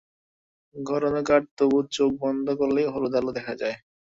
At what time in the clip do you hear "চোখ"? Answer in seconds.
1.95-2.09